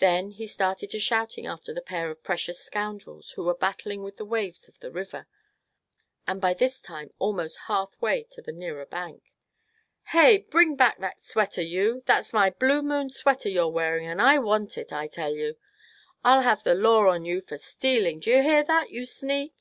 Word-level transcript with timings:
Then 0.00 0.32
he 0.32 0.48
started 0.48 0.90
to 0.90 0.98
shouting 0.98 1.46
after 1.46 1.72
the 1.72 1.80
pair 1.80 2.10
of 2.10 2.24
precious 2.24 2.58
scoundrels 2.58 3.30
who 3.30 3.44
were 3.44 3.54
battling 3.54 4.02
with 4.02 4.16
the 4.16 4.24
waves 4.24 4.66
of 4.68 4.80
the 4.80 4.90
river, 4.90 5.28
and 6.26 6.40
by 6.40 6.54
this 6.54 6.80
time 6.80 7.12
almost 7.20 7.56
half 7.68 7.94
way 8.02 8.26
to 8.32 8.42
the 8.42 8.50
nearer 8.50 8.84
bank. 8.84 9.32
"Hey, 10.08 10.38
bring 10.38 10.74
back 10.74 10.98
that 10.98 11.22
sweater, 11.22 11.62
you! 11.62 12.02
That's 12.06 12.32
my 12.32 12.50
blue 12.50 12.82
moon 12.82 13.10
sweater 13.10 13.48
you're 13.48 13.68
wearing, 13.68 14.08
and 14.08 14.20
I 14.20 14.40
want 14.40 14.76
it, 14.76 14.92
I 14.92 15.06
tell 15.06 15.34
you! 15.36 15.56
I'll 16.24 16.42
have 16.42 16.64
the 16.64 16.74
law 16.74 17.06
on 17.08 17.24
you 17.24 17.40
for 17.40 17.56
stealing, 17.56 18.18
d'ye 18.18 18.42
hear 18.42 18.64
that, 18.64 18.90
you 18.90 19.06
sneak? 19.06 19.54